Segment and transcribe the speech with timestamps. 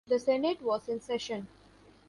[0.07, 1.47] The Senate was in session.